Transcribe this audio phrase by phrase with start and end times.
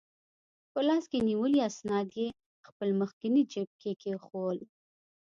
[0.71, 2.27] په لاس کې نیولي اسناد یې
[2.67, 4.59] خپل مخکني جیب کې کېښوول.